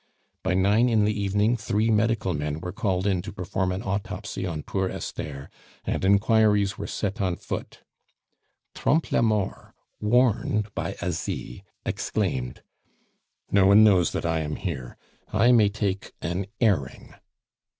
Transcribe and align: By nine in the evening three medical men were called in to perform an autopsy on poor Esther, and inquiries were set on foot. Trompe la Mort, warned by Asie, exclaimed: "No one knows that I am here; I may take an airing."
By 0.41 0.55
nine 0.55 0.89
in 0.89 1.05
the 1.05 1.13
evening 1.13 1.55
three 1.57 1.91
medical 1.91 2.33
men 2.33 2.59
were 2.59 2.71
called 2.71 3.05
in 3.05 3.21
to 3.21 3.31
perform 3.31 3.71
an 3.71 3.83
autopsy 3.83 4.47
on 4.47 4.63
poor 4.63 4.89
Esther, 4.89 5.47
and 5.85 6.03
inquiries 6.03 6.75
were 6.75 6.87
set 6.87 7.21
on 7.21 7.35
foot. 7.35 7.83
Trompe 8.73 9.11
la 9.15 9.21
Mort, 9.21 9.75
warned 9.99 10.73
by 10.73 10.95
Asie, 11.03 11.63
exclaimed: 11.85 12.63
"No 13.51 13.67
one 13.67 13.83
knows 13.83 14.11
that 14.13 14.25
I 14.25 14.39
am 14.39 14.55
here; 14.55 14.97
I 15.31 15.51
may 15.51 15.69
take 15.69 16.13
an 16.19 16.47
airing." 16.59 17.13